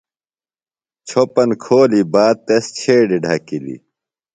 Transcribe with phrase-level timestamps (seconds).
[1.07, 3.81] چھوۡپن کھولی باد تس چھیڈیۡ ڈھکِلیۡ۔